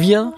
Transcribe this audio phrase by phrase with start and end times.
[0.00, 0.32] Wir,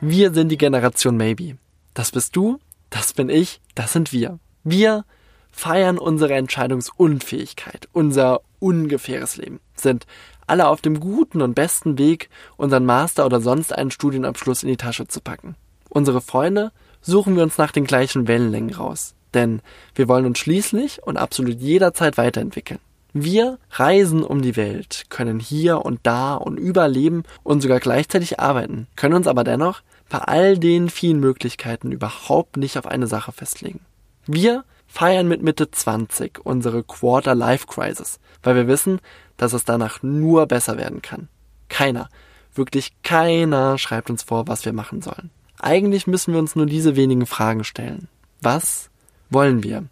[0.00, 1.56] wir sind die Generation Maybe.
[1.94, 2.58] Das bist du,
[2.90, 4.40] das bin ich, das sind wir.
[4.64, 5.04] Wir
[5.52, 10.08] feiern unsere Entscheidungsunfähigkeit, unser ungefähres Leben, sind
[10.48, 14.76] alle auf dem guten und besten Weg, unseren Master oder sonst einen Studienabschluss in die
[14.76, 15.54] Tasche zu packen.
[15.88, 19.62] Unsere Freunde suchen wir uns nach den gleichen Wellenlängen raus, denn
[19.94, 22.80] wir wollen uns schließlich und absolut jederzeit weiterentwickeln.
[23.16, 28.88] Wir reisen um die Welt, können hier und da und überleben und sogar gleichzeitig arbeiten,
[28.96, 33.78] können uns aber dennoch bei all den vielen Möglichkeiten überhaupt nicht auf eine Sache festlegen.
[34.26, 38.98] Wir feiern mit Mitte 20 unsere Quarter Life Crisis, weil wir wissen,
[39.36, 41.28] dass es danach nur besser werden kann.
[41.68, 42.08] Keiner,
[42.52, 45.30] wirklich keiner schreibt uns vor, was wir machen sollen.
[45.60, 48.08] Eigentlich müssen wir uns nur diese wenigen Fragen stellen.
[48.40, 48.90] Was
[49.30, 49.84] wollen wir?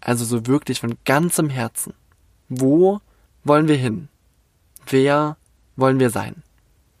[0.00, 1.94] Also so wirklich von ganzem Herzen.
[2.48, 3.00] Wo
[3.44, 4.08] wollen wir hin?
[4.86, 5.36] Wer
[5.76, 6.42] wollen wir sein?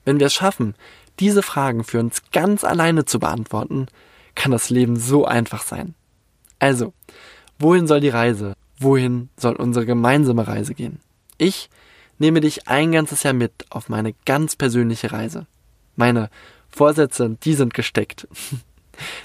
[0.04, 0.74] Wenn wir es schaffen,
[1.20, 3.86] diese Fragen für uns ganz alleine zu beantworten,
[4.34, 5.94] kann das Leben so einfach sein.
[6.58, 6.92] Also,
[7.58, 8.54] wohin soll die Reise?
[8.78, 11.00] Wohin soll unsere gemeinsame Reise gehen?
[11.38, 11.70] Ich
[12.18, 15.46] nehme dich ein ganzes Jahr mit auf meine ganz persönliche Reise.
[15.96, 16.30] Meine
[16.68, 18.28] Vorsätze, die sind gesteckt.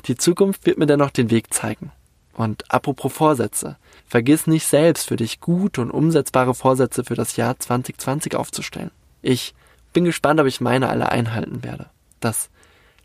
[0.06, 1.92] Die Zukunft wird mir dennoch den Weg zeigen.
[2.34, 7.60] Und apropos Vorsätze, vergiss nicht selbst für dich gut und umsetzbare Vorsätze für das Jahr
[7.60, 8.92] 2020 aufzustellen.
[9.22, 9.54] Ich
[9.94, 11.88] bin gespannt, ob ich meine alle einhalten werde.
[12.20, 12.50] Das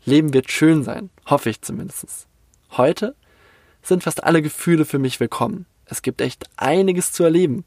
[0.05, 2.27] Leben wird schön sein, hoffe ich zumindest.
[2.71, 3.15] Heute
[3.83, 5.65] sind fast alle Gefühle für mich willkommen.
[5.85, 7.65] Es gibt echt einiges zu erleben.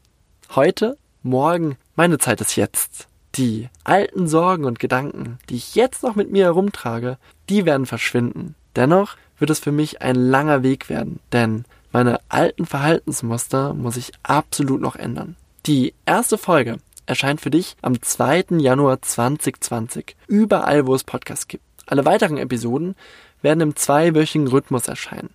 [0.55, 3.07] Heute, morgen, meine Zeit ist jetzt.
[3.35, 7.17] Die alten Sorgen und Gedanken, die ich jetzt noch mit mir herumtrage,
[7.49, 8.55] die werden verschwinden.
[8.75, 14.13] Dennoch wird es für mich ein langer Weg werden, denn meine alten Verhaltensmuster muss ich
[14.23, 15.35] absolut noch ändern.
[15.65, 18.45] Die erste Folge erscheint für dich am 2.
[18.57, 21.63] Januar 2020, überall wo es Podcasts gibt.
[21.85, 22.95] Alle weiteren Episoden
[23.41, 25.29] werden im zweiwöchigen Rhythmus erscheinen.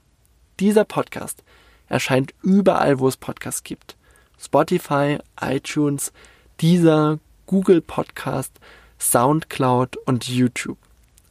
[0.61, 1.45] Dieser Podcast
[1.89, 3.97] erscheint überall, wo es Podcasts gibt.
[4.41, 6.13] Spotify, iTunes,
[6.61, 8.53] Deezer, Google Podcast,
[8.99, 10.79] Soundcloud und YouTube.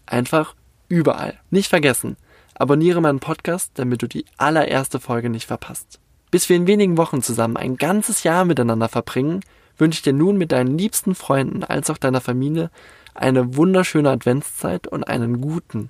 [0.05, 0.55] Einfach
[0.89, 1.39] überall.
[1.49, 2.17] Nicht vergessen,
[2.55, 5.99] abonniere meinen Podcast, damit du die allererste Folge nicht verpasst.
[6.31, 9.41] Bis wir in wenigen Wochen zusammen ein ganzes Jahr miteinander verbringen,
[9.77, 12.69] wünsche ich dir nun mit deinen liebsten Freunden als auch deiner Familie
[13.13, 15.89] eine wunderschöne Adventszeit und einen guten,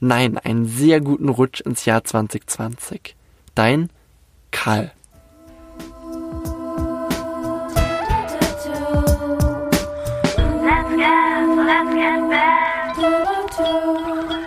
[0.00, 3.14] nein, einen sehr guten Rutsch ins Jahr 2020.
[3.54, 3.90] Dein
[4.50, 4.92] Karl.
[10.64, 12.73] Let's get, let's get back.
[12.96, 14.43] da da.